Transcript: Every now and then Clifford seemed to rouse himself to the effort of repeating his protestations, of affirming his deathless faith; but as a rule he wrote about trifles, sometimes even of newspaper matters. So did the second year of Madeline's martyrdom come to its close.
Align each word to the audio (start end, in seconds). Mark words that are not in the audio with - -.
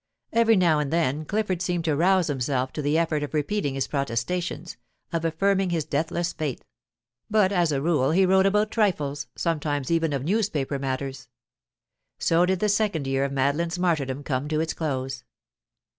Every 0.33 0.55
now 0.55 0.79
and 0.79 0.91
then 0.91 1.25
Clifford 1.25 1.61
seemed 1.61 1.85
to 1.85 1.95
rouse 1.95 2.25
himself 2.25 2.73
to 2.73 2.81
the 2.81 2.97
effort 2.97 3.21
of 3.21 3.35
repeating 3.35 3.75
his 3.75 3.87
protestations, 3.87 4.75
of 5.13 5.23
affirming 5.23 5.69
his 5.69 5.85
deathless 5.85 6.33
faith; 6.33 6.63
but 7.29 7.51
as 7.51 7.71
a 7.71 7.83
rule 7.83 8.09
he 8.09 8.25
wrote 8.25 8.47
about 8.47 8.71
trifles, 8.71 9.27
sometimes 9.35 9.91
even 9.91 10.11
of 10.11 10.23
newspaper 10.23 10.79
matters. 10.79 11.27
So 12.17 12.47
did 12.47 12.61
the 12.61 12.67
second 12.69 13.05
year 13.05 13.25
of 13.25 13.31
Madeline's 13.31 13.77
martyrdom 13.77 14.23
come 14.23 14.47
to 14.47 14.59
its 14.59 14.73
close. 14.73 15.23